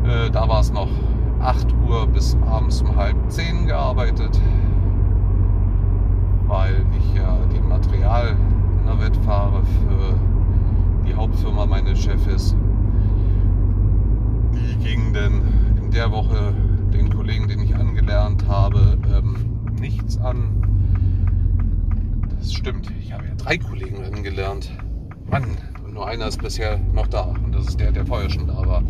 äh, 0.03 0.29
da 0.29 0.47
war 0.47 0.59
es 0.59 0.71
noch 0.71 0.87
8 1.41 1.73
Uhr 1.87 2.07
bis 2.07 2.35
abends 2.47 2.81
um 2.81 2.95
halb 2.95 3.15
10 3.29 3.67
gearbeitet, 3.67 4.39
weil 6.47 6.85
ich 6.97 7.15
ja 7.15 7.37
die 7.53 7.61
Material 7.61 8.35
Navett 8.85 9.15
fahre 9.17 9.61
für 9.63 10.19
die 11.07 11.13
Hauptfirma 11.13 11.65
meines 11.65 11.99
Chefs. 11.99 12.55
Die 14.53 14.75
ging 14.83 15.13
denn 15.13 15.41
in 15.81 15.91
der 15.91 16.11
Woche 16.11 16.53
den 16.93 17.09
Kollegen, 17.09 17.47
den 17.47 17.61
ich 17.61 17.75
angelernt 17.75 18.45
habe, 18.47 18.97
ähm, 19.15 19.35
nichts 19.79 20.19
an. 20.19 20.43
Das 22.37 22.53
stimmt, 22.53 22.91
ich 22.99 23.13
habe 23.13 23.25
ja 23.25 23.35
drei 23.35 23.57
Kollegen 23.57 24.03
angelernt. 24.03 24.71
Mann, 25.29 25.45
nur 25.91 26.07
einer 26.07 26.27
ist 26.27 26.41
bisher 26.41 26.79
noch 26.93 27.07
da 27.07 27.33
und 27.43 27.53
das 27.53 27.67
ist 27.67 27.79
der, 27.79 27.91
der 27.91 28.05
vorher 28.05 28.29
schon 28.29 28.47
da 28.47 28.65
war. 28.65 28.83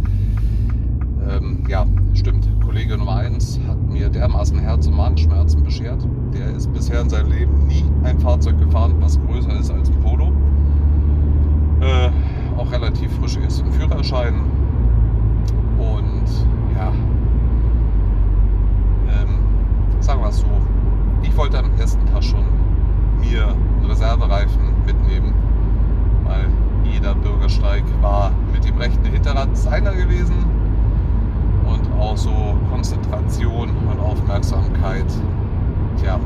Ähm, 1.30 1.64
ja, 1.68 1.86
stimmt. 2.14 2.48
1 3.10 3.60
hat 3.68 3.78
mir 3.90 4.10
dermaßen 4.10 4.60
Herz- 4.60 4.88
und 4.88 4.96
Magenschmerzen 4.96 5.64
beschert. 5.64 6.06
Der 6.34 6.52
ist 6.56 6.72
bisher 6.74 7.02
in 7.02 7.10
seinem 7.10 7.32
Leben 7.32 7.68
nie 7.68 7.84
ein 8.04 8.20
Fahrzeug 8.20 8.60
gefahren, 8.60 8.96
was 9.00 9.20
größer 9.26 9.60
ist 9.60 9.72
als 9.72 9.90
ein 9.90 10.00
Polo. 10.02 10.32
Äh, 11.82 12.10
auch 12.58 12.72
relativ 12.72 13.12
frisch 13.20 13.38
ist 13.38 13.62
im 13.62 13.72
Führerschein. 13.72 14.36
Und 15.78 16.28
ja, 16.76 16.92
ähm, 19.08 19.40
sagen 20.02 20.22
wir 20.22 20.30
es 20.30 20.40
so, 20.40 20.48
ich 21.24 21.36
wollte 21.38 21.60
am 21.60 21.72
ersten 21.80 22.06
Tag 22.08 22.24
schon 22.24 22.44
mir 23.20 23.56
Reservereifen 23.88 24.62
mitnehmen, 24.86 25.34
weil 26.26 26.48
jeder 26.84 27.16
Bürgersteig 27.16 27.84
war 28.02 28.32
mit 28.54 28.66
dem 28.66 28.78
rechten 28.78 29.06
Hinterrad 29.06 29.56
seiner 29.56 29.94
gewesen 29.94 30.49
auch 32.00 32.18
so 32.18 32.58
Konzentration 32.72 33.70
und 33.70 34.00
Aufmerksamkeit. 34.00 35.06
Tja, 35.98 36.20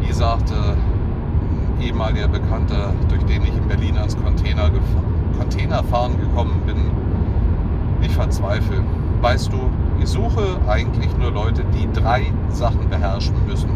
wie 0.00 0.12
sagte 0.12 0.54
ein 0.54 1.82
ehemaliger 1.82 2.28
Bekannter, 2.28 2.92
durch 3.08 3.24
den 3.24 3.42
ich 3.42 3.56
in 3.56 3.66
Berlin 3.68 3.96
ans 3.96 4.16
Container 4.16 4.70
Containerfahren 5.38 6.18
gekommen 6.18 6.62
bin, 6.66 6.76
ich 8.02 8.12
verzweifle. 8.12 8.82
Weißt 9.20 9.52
du, 9.52 9.58
ich 10.00 10.08
suche 10.08 10.58
eigentlich 10.68 11.16
nur 11.18 11.30
Leute, 11.30 11.64
die 11.74 11.90
drei 11.92 12.32
Sachen 12.50 12.88
beherrschen 12.88 13.34
müssen. 13.46 13.70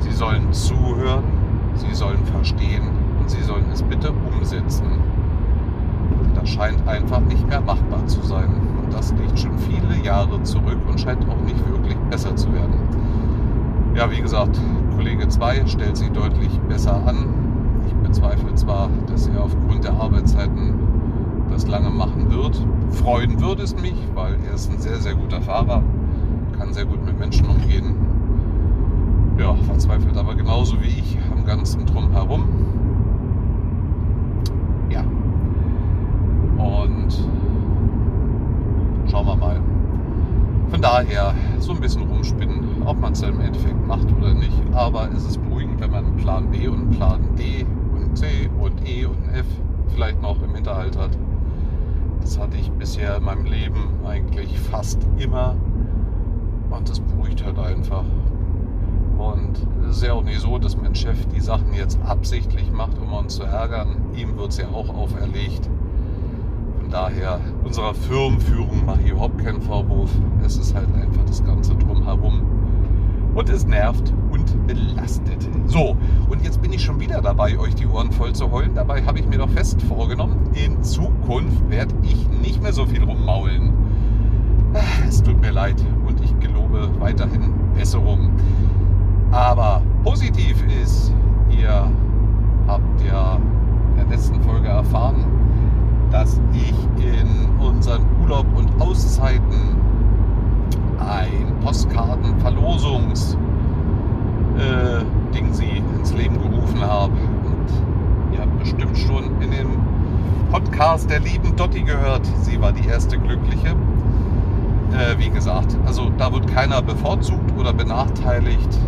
Sie 0.00 0.12
sollen 0.12 0.52
zuhören, 0.52 1.24
sie 1.74 1.94
sollen 1.94 2.24
verstehen 2.26 2.82
und 3.20 3.30
sie 3.30 3.42
sollen 3.42 3.66
es 3.72 3.82
bitte 3.82 4.12
umsetzen. 4.12 4.86
Das 6.34 6.48
scheint 6.48 6.86
einfach 6.88 7.20
nicht 7.20 7.46
mehr 7.48 7.60
machbar 7.60 8.06
zu 8.06 8.22
sein. 8.22 8.73
Das 8.96 9.12
liegt 9.12 9.38
schon 9.38 9.58
viele 9.58 10.04
Jahre 10.04 10.40
zurück 10.44 10.78
und 10.88 11.00
scheint 11.00 11.28
auch 11.28 11.40
nicht 11.44 11.68
wirklich 11.68 11.96
besser 12.10 12.34
zu 12.36 12.52
werden. 12.52 12.74
Ja, 13.94 14.10
wie 14.10 14.20
gesagt, 14.20 14.58
Kollege 14.94 15.28
2 15.28 15.66
stellt 15.66 15.96
sich 15.96 16.10
deutlich 16.10 16.60
besser 16.68 16.94
an. 17.06 17.34
Ich 17.86 17.94
bezweifle 17.94 18.54
zwar, 18.54 18.88
dass 19.08 19.26
er 19.26 19.42
aufgrund 19.42 19.84
der 19.84 19.94
Arbeitszeiten 19.94 20.74
das 21.50 21.66
lange 21.66 21.90
machen 21.90 22.30
wird. 22.30 22.64
Freuen 22.90 23.40
würde 23.40 23.64
es 23.64 23.74
mich, 23.80 23.96
weil 24.14 24.36
er 24.48 24.54
ist 24.54 24.70
ein 24.70 24.78
sehr, 24.78 24.96
sehr 24.96 25.14
guter 25.14 25.40
Fahrer, 25.42 25.82
kann 26.56 26.72
sehr 26.72 26.84
gut 26.84 27.04
mit 27.04 27.18
Menschen 27.18 27.46
umgehen. 27.48 27.96
Ja, 29.38 29.54
verzweifelt 29.54 30.16
aber 30.16 30.36
genauso 30.36 30.80
wie 30.80 30.86
ich 30.86 31.18
am 31.36 31.44
ganzen 31.44 31.84
Drumherum. 31.84 32.44
Ja. 34.88 35.02
Und 36.56 37.28
schauen 39.14 39.26
wir 39.26 39.36
mal. 39.36 39.62
Von 40.70 40.80
daher 40.80 41.34
so 41.60 41.72
ein 41.72 41.80
bisschen 41.80 42.02
rumspinnen, 42.02 42.82
ob 42.84 43.00
man 43.00 43.12
es 43.12 43.22
im 43.22 43.40
Endeffekt 43.40 43.86
macht 43.86 44.10
oder 44.12 44.34
nicht. 44.34 44.60
Aber 44.72 45.08
es 45.14 45.24
ist 45.24 45.40
beruhigend 45.40 45.80
wenn 45.80 45.92
man 45.92 46.04
einen 46.04 46.16
Plan 46.16 46.50
B 46.50 46.66
und 46.66 46.80
einen 46.80 46.90
Plan 46.90 47.20
D 47.38 47.64
und 47.94 48.18
C 48.18 48.50
und 48.58 48.88
E 48.88 49.04
und 49.04 49.28
F 49.32 49.46
vielleicht 49.86 50.20
noch 50.20 50.42
im 50.42 50.52
Hinterhalt 50.52 50.98
hat. 50.98 51.16
Das 52.22 52.40
hatte 52.40 52.56
ich 52.56 52.72
bisher 52.72 53.18
in 53.18 53.24
meinem 53.24 53.44
Leben 53.44 53.90
eigentlich 54.04 54.58
fast 54.58 55.06
immer. 55.16 55.54
Und 56.70 56.88
das 56.88 56.98
beruhigt 56.98 57.44
halt 57.44 57.58
einfach. 57.60 58.04
Und 59.16 59.64
es 59.88 59.98
ist 59.98 60.02
ja 60.02 60.14
auch 60.14 60.24
nicht 60.24 60.40
so, 60.40 60.58
dass 60.58 60.76
mein 60.76 60.96
Chef 60.96 61.24
die 61.26 61.40
Sachen 61.40 61.72
jetzt 61.72 62.00
absichtlich 62.04 62.72
macht, 62.72 62.98
um 62.98 63.12
uns 63.12 63.36
zu 63.36 63.44
ärgern. 63.44 63.94
Ihm 64.16 64.36
wird 64.36 64.50
es 64.50 64.56
ja 64.56 64.66
auch 64.70 64.88
auferlegt. 64.88 65.70
Daher, 66.94 67.40
unserer 67.64 67.92
Firmenführung 67.92 68.86
mache 68.86 69.00
ich 69.02 69.10
überhaupt 69.10 69.44
keinen 69.44 69.60
Vorwurf. 69.60 70.12
Es 70.46 70.56
ist 70.58 70.76
halt 70.76 70.86
einfach 70.94 71.24
das 71.26 71.44
Ganze 71.44 71.74
drumherum. 71.74 72.40
Und 73.34 73.48
es 73.48 73.66
nervt 73.66 74.14
und 74.30 74.68
belastet. 74.68 75.48
So, 75.66 75.96
und 76.28 76.44
jetzt 76.44 76.62
bin 76.62 76.72
ich 76.72 76.84
schon 76.84 77.00
wieder 77.00 77.20
dabei, 77.20 77.58
euch 77.58 77.74
die 77.74 77.88
Ohren 77.88 78.12
voll 78.12 78.32
zu 78.32 78.48
heulen. 78.48 78.76
Dabei 78.76 79.02
habe 79.02 79.18
ich 79.18 79.26
mir 79.26 79.38
doch 79.38 79.50
fest 79.50 79.82
vorgenommen, 79.82 80.50
in 80.54 80.84
Zukunft 80.84 81.68
werde 81.68 81.92
ich 82.04 82.28
nicht 82.28 82.62
mehr 82.62 82.72
so 82.72 82.86
viel 82.86 83.02
rummaulen. 83.02 83.72
Es 85.08 85.20
tut 85.20 85.40
mir 85.40 85.50
leid 85.50 85.84
und 86.06 86.20
ich 86.20 86.38
gelobe 86.38 86.88
weiterhin 87.00 87.54
Besserung. 87.74 88.30
Aber 89.32 89.82
positiv 90.04 90.64
ist, 90.80 91.12
ihr 91.50 91.90
habt 92.68 93.00
ja 93.04 93.40
in 93.90 93.96
der 93.96 94.16
letzten 94.16 94.40
Folge 94.44 94.68
erfahren, 94.68 95.43
dass 96.10 96.40
ich 96.52 96.74
in 97.02 97.48
unseren 97.60 98.04
Urlaub 98.22 98.46
und 98.56 98.80
Auszeiten 98.80 99.76
ein 100.98 101.54
Postkartenverlosungs 101.62 103.36
äh, 104.56 105.04
Ding 105.34 105.52
sie 105.52 105.82
ins 105.98 106.12
Leben 106.12 106.40
gerufen 106.40 106.80
habe. 106.80 107.12
Und 107.12 108.32
ihr 108.32 108.40
habt 108.40 108.58
bestimmt 108.58 108.96
schon 108.96 109.24
in 109.40 109.50
dem 109.50 109.68
Podcast 110.50 111.10
der 111.10 111.20
lieben 111.20 111.56
Dotti 111.56 111.82
gehört. 111.82 112.26
Sie 112.42 112.60
war 112.60 112.72
die 112.72 112.88
erste 112.88 113.18
Glückliche. 113.18 113.70
Äh, 113.70 115.18
wie 115.18 115.30
gesagt, 115.30 115.76
also 115.86 116.10
da 116.16 116.32
wird 116.32 116.46
keiner 116.46 116.80
bevorzugt 116.80 117.52
oder 117.58 117.72
benachteiligt 117.72 118.78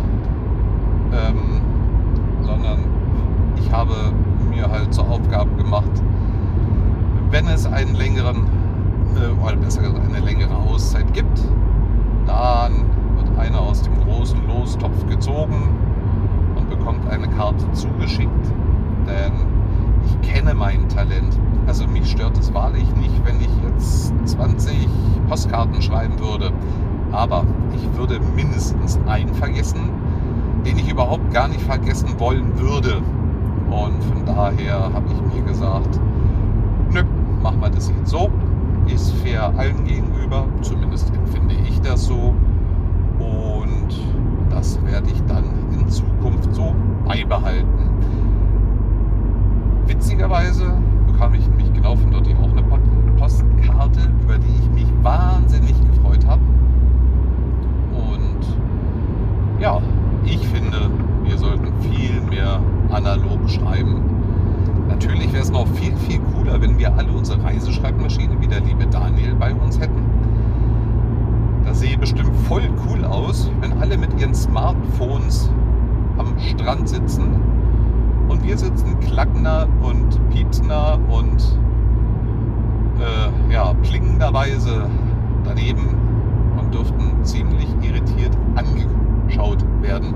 ähm, 1.11 1.61
sondern 2.41 2.79
ich 3.57 3.71
habe 3.71 4.13
mir 4.49 4.69
halt 4.69 4.93
zur 4.93 5.09
Aufgabe 5.09 5.51
gemacht, 5.55 5.91
wenn 7.31 7.47
es 7.47 7.65
einen 7.65 7.95
längeren, 7.95 8.47
äh, 9.15 9.43
oder 9.43 9.55
besser 9.55 9.81
gesagt 9.81 10.05
eine 10.05 10.25
längere 10.25 10.55
Auszeit 10.55 11.13
gibt, 11.13 11.39
dann 12.25 12.85
wird 13.15 13.37
einer 13.39 13.59
aus 13.61 13.81
dem 13.81 13.93
großen 14.03 14.39
Lostopf 14.47 15.05
gezogen 15.07 15.69
und 16.55 16.69
bekommt 16.69 17.09
eine 17.09 17.27
Karte 17.29 17.71
zugeschickt. 17.73 18.45
Denn 19.07 19.33
ich 20.05 20.29
kenne 20.29 20.53
mein 20.53 20.87
Talent. 20.89 21.37
Also 21.67 21.87
mich 21.87 22.09
stört 22.09 22.37
es 22.37 22.53
wahrlich 22.53 22.85
nicht, 22.95 23.25
wenn 23.25 23.39
ich 23.39 23.49
jetzt 23.63 24.13
20 24.25 24.87
Postkarten 25.29 25.81
schreiben 25.81 26.19
würde. 26.19 26.51
Aber 27.11 27.45
ich 27.73 27.97
würde 27.97 28.19
mindestens 28.35 28.99
einen 29.07 29.33
vergessen 29.33 29.89
den 30.67 30.77
ich 30.77 30.89
überhaupt 30.89 31.33
gar 31.33 31.47
nicht 31.47 31.61
vergessen 31.61 32.19
wollen 32.19 32.59
würde. 32.59 33.01
Und 33.69 34.03
von 34.03 34.25
daher 34.25 34.91
habe 34.93 35.05
ich 35.07 35.33
mir 35.33 35.43
gesagt, 35.43 35.99
machen 37.41 37.61
wir 37.61 37.69
das 37.69 37.89
jetzt 37.89 38.09
so. 38.09 38.29
Ist 38.87 39.11
fair 39.17 39.53
allen 39.57 39.83
gegenüber, 39.85 40.45
zumindest 40.61 41.13
empfinde 41.13 41.55
ich 41.67 41.81
das 41.81 42.05
so. 42.05 42.33
Und 43.19 43.89
das 44.49 44.79
werde 44.85 45.09
ich 45.09 45.21
dann 45.27 45.43
in 45.71 45.87
Zukunft 45.89 46.53
so 46.53 46.73
beibehalten. 47.05 47.89
Witzigerweise 49.87 50.73
bekam 51.07 51.33
ich 51.33 51.47
nämlich 51.47 51.73
genau 51.73 51.95
von 51.95 52.11
dort 52.11 52.27
auch 52.27 52.51
eine 52.51 52.63
Postkarte, 53.17 54.09
über 54.23 54.37
die 54.37 54.53
ich 54.61 54.69
mich 54.71 54.87
wahnsinnig 55.03 55.75
gefreut 55.91 56.25
habe. 56.27 56.41
Und 57.93 59.61
ja, 59.61 59.81
ich 60.25 60.45
finde, 60.47 60.89
wir 61.23 61.37
sollten 61.37 61.71
viel 61.81 62.21
mehr 62.29 62.59
analog 62.91 63.49
schreiben. 63.49 64.01
Natürlich 64.87 65.31
wäre 65.33 65.36
es 65.47 65.51
noch 65.53 65.67
viel, 65.67 65.95
viel 65.95 66.19
cooler, 66.33 66.61
wenn 66.61 66.77
wir 66.77 66.93
alle 66.97 67.09
unsere 67.11 67.41
Reiseschreibmaschine 67.41 68.39
wie 68.41 68.47
der 68.47 68.59
liebe 68.59 68.85
Daniel 68.87 69.33
bei 69.35 69.53
uns 69.53 69.79
hätten. 69.79 70.03
Das 71.65 71.79
sehe 71.79 71.97
bestimmt 71.97 72.35
voll 72.47 72.69
cool 72.85 73.05
aus, 73.05 73.49
wenn 73.61 73.71
alle 73.79 73.97
mit 73.97 74.19
ihren 74.19 74.35
Smartphones 74.35 75.49
am 76.17 76.37
Strand 76.39 76.89
sitzen 76.89 77.41
und 78.27 78.43
wir 78.43 78.57
sitzen 78.57 78.99
klackender 78.99 79.67
und 79.81 80.19
piepsender 80.31 80.99
und 81.09 81.57
äh, 82.99 83.53
ja, 83.53 83.73
klingenderweise 83.83 84.89
daneben 85.45 85.95
und 86.59 86.73
dürften 86.73 87.23
ziemlich 87.23 87.69
irritiert 87.81 88.35
angeschaut 89.27 89.63
werden. 89.81 90.13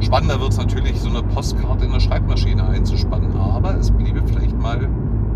Spannender 0.00 0.40
wird 0.40 0.52
es 0.52 0.58
natürlich, 0.58 1.00
so 1.00 1.08
eine 1.08 1.22
Postkarte 1.22 1.84
in 1.84 1.92
der 1.92 2.00
Schreibmaschine 2.00 2.64
einzuspannen, 2.64 3.36
aber 3.36 3.76
es 3.76 3.90
bliebe 3.90 4.22
vielleicht 4.26 4.60
mal 4.60 4.88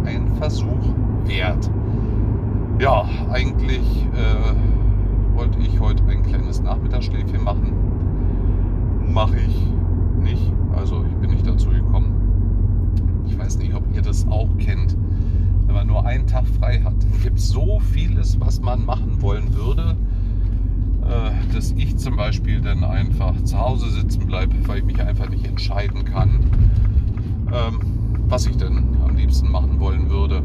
ein 0.04 0.28
Versuch 0.38 0.94
wert. 1.24 1.70
Ja, 2.78 3.04
eigentlich 3.32 4.06
äh, 4.14 5.36
wollte 5.36 5.58
ich 5.60 5.80
heute 5.80 6.02
ein 6.04 6.22
kleines 6.22 6.62
Nachmittagsschläfchen 6.62 7.42
machen. 7.42 7.72
Mache 9.12 9.36
ich 9.38 9.66
nicht, 10.22 10.52
also 10.76 11.04
ich 11.08 11.16
bin 11.16 11.30
nicht 11.30 11.46
dazu 11.46 11.70
gekommen. 11.70 12.12
Ich 13.26 13.38
weiß 13.38 13.58
nicht, 13.58 13.74
ob 13.74 13.82
ihr 13.94 14.02
das 14.02 14.26
auch 14.28 14.48
kennt, 14.58 14.96
wenn 15.66 15.74
man 15.74 15.86
nur 15.86 16.04
einen 16.06 16.26
Tag 16.26 16.46
frei 16.46 16.80
hat. 16.80 16.94
Es 17.14 17.22
gibt 17.22 17.40
so 17.40 17.80
vieles, 17.80 18.38
was 18.40 18.60
man 18.60 18.84
machen 18.84 19.20
wollen 19.20 19.54
würde 19.54 19.96
dass 21.54 21.72
ich 21.72 21.96
zum 21.96 22.16
Beispiel 22.16 22.60
dann 22.60 22.84
einfach 22.84 23.34
zu 23.44 23.58
Hause 23.58 23.90
sitzen 23.90 24.26
bleibe, 24.26 24.54
weil 24.66 24.78
ich 24.78 24.84
mich 24.84 25.00
einfach 25.00 25.28
nicht 25.28 25.46
entscheiden 25.46 26.04
kann, 26.04 26.40
ähm, 27.52 27.80
was 28.28 28.46
ich 28.46 28.56
denn 28.56 28.96
am 29.04 29.16
liebsten 29.16 29.50
machen 29.50 29.78
wollen 29.80 30.10
würde. 30.10 30.42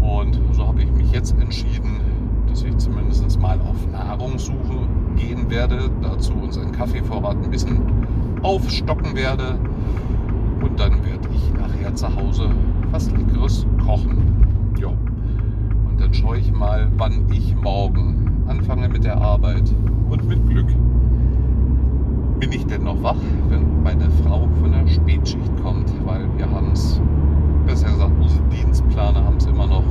Und 0.00 0.38
so 0.52 0.66
habe 0.66 0.82
ich 0.82 0.90
mich 0.92 1.10
jetzt 1.12 1.38
entschieden, 1.38 2.00
dass 2.48 2.62
ich 2.62 2.76
zumindest 2.76 3.40
mal 3.40 3.60
auf 3.60 3.86
Nahrungssuche 3.90 4.86
gehen 5.16 5.50
werde, 5.50 5.90
dazu 6.02 6.32
unseren 6.34 6.72
Kaffeevorrat 6.72 7.36
ein 7.42 7.50
bisschen 7.50 7.80
aufstocken 8.42 9.16
werde 9.16 9.58
und 10.60 10.78
dann 10.78 11.04
werde 11.04 11.28
ich 11.32 11.52
nachher 11.54 11.94
zu 11.94 12.14
Hause 12.14 12.50
was 12.90 13.10
Leckeres 13.10 13.66
kochen. 13.84 14.72
Ja. 14.78 14.88
Und 14.88 16.00
dann 16.00 16.12
schaue 16.14 16.38
ich 16.38 16.52
mal, 16.52 16.90
wann 16.96 17.26
ich 17.32 17.54
morgen 17.56 18.23
anfange 18.46 18.88
mit 18.88 19.04
der 19.04 19.20
Arbeit. 19.20 19.72
Und 20.08 20.28
mit 20.28 20.48
Glück 20.48 20.68
bin 22.40 22.52
ich 22.52 22.66
denn 22.66 22.84
noch 22.84 23.02
wach, 23.02 23.16
wenn 23.48 23.82
meine 23.82 24.10
Frau 24.22 24.48
von 24.60 24.72
der 24.72 24.86
Spätschicht 24.86 25.50
kommt, 25.62 25.90
weil 26.04 26.26
wir 26.36 26.50
haben 26.50 26.70
es, 26.72 27.00
besser 27.66 27.88
gesagt, 27.88 28.12
unsere 28.20 28.42
Dienstplaner 28.44 29.24
haben 29.24 29.36
es 29.38 29.46
immer 29.46 29.66
noch 29.66 29.84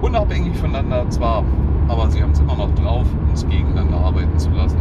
unabhängig 0.00 0.56
voneinander 0.56 1.08
zwar, 1.10 1.42
aber 1.88 2.10
sie 2.10 2.22
haben 2.22 2.32
es 2.32 2.40
immer 2.40 2.56
noch 2.56 2.72
drauf, 2.74 3.06
uns 3.30 3.46
gegeneinander 3.48 3.96
arbeiten 3.98 4.38
zu 4.38 4.50
lassen. 4.50 4.78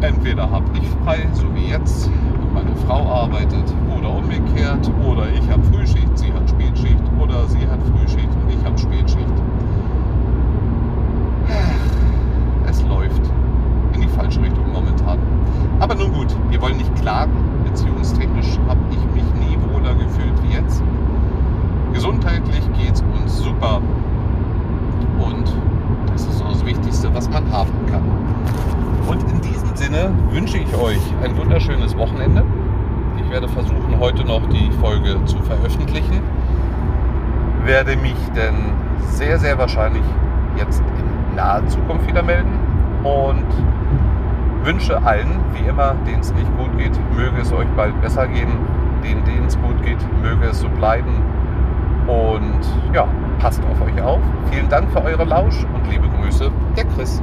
Entweder 0.00 0.50
habe 0.50 0.64
ich 0.74 0.86
frei, 1.04 1.26
so 1.32 1.44
wie 1.54 1.70
jetzt, 1.70 2.10
und 2.42 2.54
meine 2.54 2.74
Frau 2.86 3.06
arbeitet, 3.06 3.74
oder 3.98 4.16
umgekehrt, 4.16 4.90
oder 5.08 5.28
ich 5.30 5.50
habe 5.50 5.62
Frühschicht, 5.64 6.18
sie 6.18 6.32
hat 6.32 6.48
Spätschicht, 6.48 7.02
oder 7.20 7.46
sie 7.48 7.66
hat 7.66 7.82
Frühschicht 7.82 8.28
und 8.42 8.50
ich 8.50 8.64
habe 8.64 8.78
Spätschicht. 8.78 9.34
Es 12.66 12.82
läuft 12.82 13.22
in 13.94 14.00
die 14.00 14.08
falsche 14.08 14.40
Richtung 14.42 14.72
momentan. 14.72 15.18
Aber 15.80 15.94
nun 15.94 16.12
gut, 16.12 16.34
wir 16.50 16.60
wollen 16.60 16.76
nicht 16.76 16.94
klagen. 16.96 17.32
Beziehungstechnisch 17.64 18.58
habe 18.68 18.80
ich 18.90 19.04
mich 19.14 19.24
nie 19.34 19.56
wohler 19.72 19.94
gefühlt 19.94 20.42
wie 20.42 20.54
jetzt. 20.54 20.82
Gesundheitlich 21.92 22.62
geht 22.72 22.94
es 22.94 23.02
uns 23.02 23.38
super. 23.38 23.80
Und 25.18 25.52
das 26.12 26.26
ist 26.26 26.42
das 26.42 26.64
Wichtigste, 26.64 27.14
was 27.14 27.28
man 27.30 27.50
haben 27.52 27.72
kann. 27.90 28.02
Und 29.08 29.22
in 29.30 29.40
diesem 29.40 29.74
Sinne 29.76 30.10
wünsche 30.30 30.58
ich 30.58 30.76
euch 30.76 31.00
ein 31.22 31.36
wunderschönes 31.36 31.96
Wochenende. 31.96 32.42
Ich 33.22 33.30
werde 33.30 33.48
versuchen, 33.48 33.98
heute 34.00 34.24
noch 34.24 34.46
die 34.48 34.70
Folge 34.80 35.16
zu 35.24 35.38
veröffentlichen. 35.42 36.20
Werde 37.64 37.96
mich 37.96 38.16
denn 38.34 38.72
sehr, 39.08 39.38
sehr 39.38 39.58
wahrscheinlich 39.58 40.04
jetzt 40.56 40.80
in 40.80 41.13
naher 41.34 41.66
Zukunft 41.66 42.06
wieder 42.08 42.22
melden 42.22 42.58
und 43.02 43.46
wünsche 44.64 45.02
allen, 45.04 45.40
wie 45.52 45.68
immer, 45.68 45.94
denen 46.06 46.20
es 46.20 46.32
nicht 46.32 46.50
gut 46.56 46.76
geht, 46.78 46.98
möge 47.14 47.40
es 47.40 47.52
euch 47.52 47.68
bald 47.76 48.00
besser 48.00 48.26
gehen, 48.26 48.52
denen, 49.02 49.24
denen 49.24 49.46
es 49.46 49.60
gut 49.60 49.82
geht, 49.84 49.98
möge 50.22 50.46
es 50.46 50.60
so 50.60 50.68
bleiben 50.68 51.22
und 52.06 52.60
ja, 52.94 53.06
passt 53.38 53.62
auf 53.64 53.80
euch 53.82 54.00
auf. 54.02 54.20
Vielen 54.50 54.68
Dank 54.68 54.90
für 54.90 55.02
eure 55.02 55.24
Lausch 55.24 55.66
und 55.74 55.90
liebe 55.90 56.08
Grüße, 56.08 56.50
der 56.76 56.84
Chris. 56.84 57.22